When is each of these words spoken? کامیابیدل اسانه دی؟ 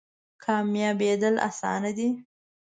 کامیابیدل 0.43 1.35
اسانه 1.47 1.91
دی؟ 1.97 2.07